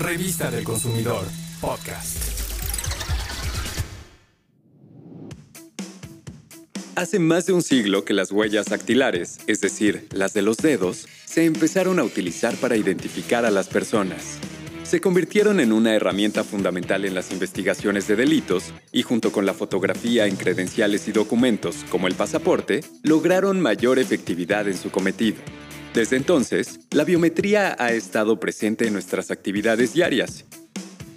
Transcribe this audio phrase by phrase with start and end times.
[0.00, 1.26] Revista del Consumidor,
[1.60, 2.16] podcast.
[6.96, 11.06] Hace más de un siglo que las huellas dactilares, es decir, las de los dedos,
[11.26, 14.38] se empezaron a utilizar para identificar a las personas.
[14.84, 19.52] Se convirtieron en una herramienta fundamental en las investigaciones de delitos y junto con la
[19.52, 25.36] fotografía en credenciales y documentos como el pasaporte, lograron mayor efectividad en su cometido.
[25.94, 30.44] Desde entonces, la biometría ha estado presente en nuestras actividades diarias.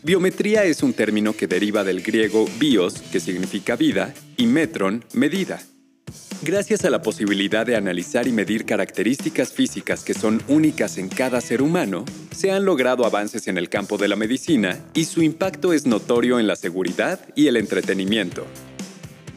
[0.02, 5.62] Biometría es un término que deriva del griego bios, que significa vida, y metron, medida.
[6.42, 11.40] Gracias a la posibilidad de analizar y medir características físicas que son únicas en cada
[11.40, 12.04] ser humano,
[12.36, 16.40] se han logrado avances en el campo de la medicina y su impacto es notorio
[16.40, 18.46] en la seguridad y el entretenimiento.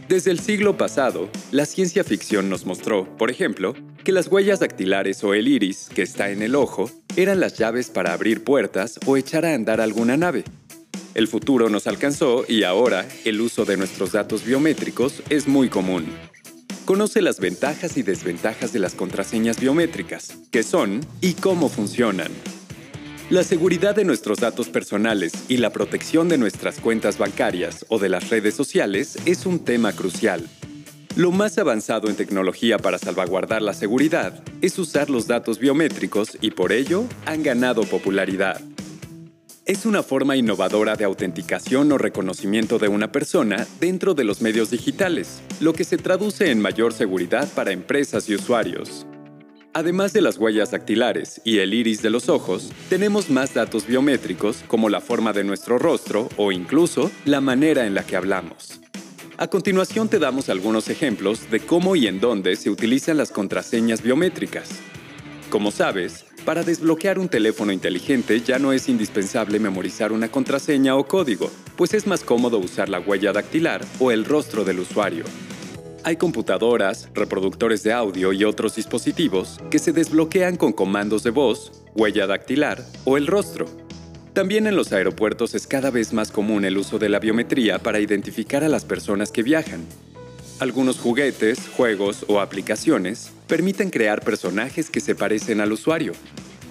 [0.08, 3.74] Desde el siglo pasado, la ciencia ficción nos mostró, por ejemplo,
[4.06, 7.90] que las huellas dactilares o el iris, que está en el ojo, eran las llaves
[7.90, 10.44] para abrir puertas o echar a andar alguna nave.
[11.14, 16.06] El futuro nos alcanzó y ahora el uso de nuestros datos biométricos es muy común.
[16.84, 22.30] Conoce las ventajas y desventajas de las contraseñas biométricas, qué son y cómo funcionan.
[23.28, 28.08] La seguridad de nuestros datos personales y la protección de nuestras cuentas bancarias o de
[28.08, 30.48] las redes sociales es un tema crucial.
[31.16, 36.50] Lo más avanzado en tecnología para salvaguardar la seguridad es usar los datos biométricos y
[36.50, 38.60] por ello han ganado popularidad.
[39.64, 44.70] Es una forma innovadora de autenticación o reconocimiento de una persona dentro de los medios
[44.70, 49.06] digitales, lo que se traduce en mayor seguridad para empresas y usuarios.
[49.72, 54.58] Además de las huellas dactilares y el iris de los ojos, tenemos más datos biométricos
[54.68, 58.82] como la forma de nuestro rostro o incluso la manera en la que hablamos.
[59.38, 64.00] A continuación te damos algunos ejemplos de cómo y en dónde se utilizan las contraseñas
[64.00, 64.70] biométricas.
[65.50, 71.06] Como sabes, para desbloquear un teléfono inteligente ya no es indispensable memorizar una contraseña o
[71.06, 75.24] código, pues es más cómodo usar la huella dactilar o el rostro del usuario.
[76.02, 81.84] Hay computadoras, reproductores de audio y otros dispositivos que se desbloquean con comandos de voz,
[81.94, 83.66] huella dactilar o el rostro.
[84.36, 88.00] También en los aeropuertos es cada vez más común el uso de la biometría para
[88.00, 89.82] identificar a las personas que viajan.
[90.60, 96.12] Algunos juguetes, juegos o aplicaciones permiten crear personajes que se parecen al usuario,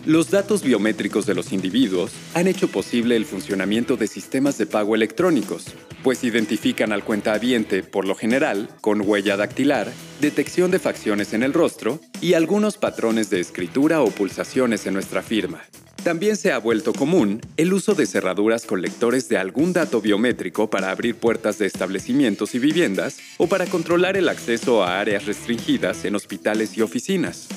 [0.06, 4.94] los datos biométricos de los individuos han hecho posible el funcionamiento de sistemas de pago
[4.94, 5.66] electrónicos,
[6.04, 11.54] pues identifican al cuentahabiente, por lo general, con huella dactilar, detección de facciones en el
[11.54, 15.64] rostro y algunos patrones de escritura o pulsaciones en nuestra firma.
[16.06, 20.70] También se ha vuelto común el uso de cerraduras con lectores de algún dato biométrico
[20.70, 26.06] para abrir puertas de establecimientos y viviendas o para controlar el acceso a áreas restringidas
[26.06, 27.48] en hospitales y oficinas.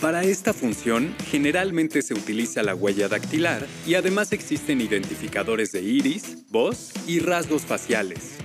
[0.00, 6.46] Para esta función, generalmente se utiliza la huella dactilar y además existen identificadores de iris,
[6.50, 8.36] voz y rasgos faciales.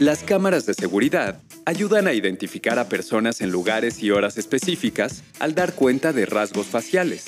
[0.00, 5.54] Las cámaras de seguridad ayudan a identificar a personas en lugares y horas específicas al
[5.54, 7.24] dar cuenta de rasgos faciales.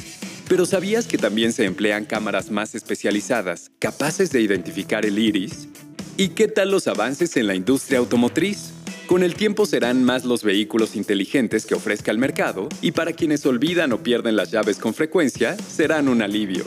[0.49, 5.69] Pero ¿sabías que también se emplean cámaras más especializadas capaces de identificar el iris?
[6.17, 8.73] ¿Y qué tal los avances en la industria automotriz?
[9.07, 13.45] Con el tiempo serán más los vehículos inteligentes que ofrezca el mercado y para quienes
[13.45, 16.65] olvidan o pierden las llaves con frecuencia, serán un alivio.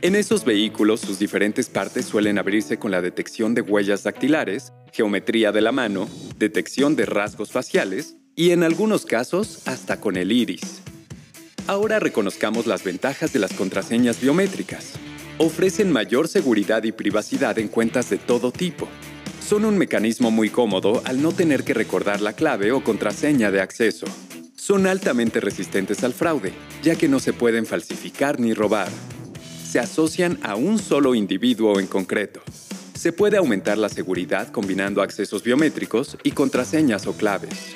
[0.00, 5.52] En esos vehículos sus diferentes partes suelen abrirse con la detección de huellas dactilares, geometría
[5.52, 10.83] de la mano, detección de rasgos faciales y en algunos casos hasta con el iris.
[11.66, 14.92] Ahora reconozcamos las ventajas de las contraseñas biométricas.
[15.38, 18.88] Ofrecen mayor seguridad y privacidad en cuentas de todo tipo
[19.44, 23.60] son un mecanismo muy cómodo al no tener que recordar la clave o contraseña de
[23.60, 24.06] acceso.
[24.56, 28.88] Son altamente resistentes al fraude, ya que no se pueden falsificar ni robar.
[29.70, 32.40] Se asocian a un solo individuo en concreto.
[32.94, 37.74] Se puede aumentar la seguridad combinando accesos biométricos y contraseñas o claves.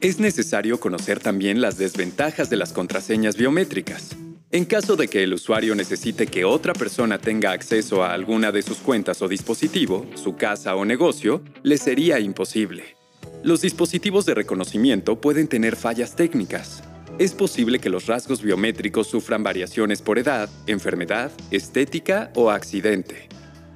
[0.00, 4.16] Es necesario conocer también las desventajas de las contraseñas biométricas.
[4.50, 8.62] En caso de que el usuario necesite que otra persona tenga acceso a alguna de
[8.62, 12.96] sus cuentas o dispositivo, su casa o negocio, le sería imposible.
[13.42, 16.82] Los dispositivos de reconocimiento pueden tener fallas técnicas.
[17.18, 23.28] Es posible que los rasgos biométricos sufran variaciones por edad, enfermedad, estética o accidente.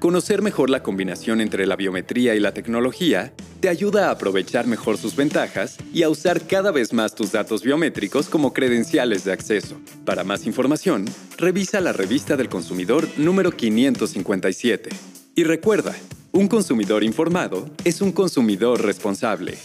[0.04, 4.98] Conocer mejor la combinación entre la biometría y la tecnología te ayuda a aprovechar mejor
[4.98, 9.80] sus ventajas y a usar cada vez más tus datos biométricos como credenciales de acceso.
[10.04, 11.06] Para más información,
[11.38, 14.90] revisa la revista del consumidor número 557.
[15.36, 15.94] Y recuerda,
[16.32, 19.56] un consumidor informado es un consumidor responsable.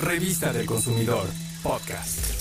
[0.00, 1.28] Revista del consumidor,
[1.62, 2.31] podcast.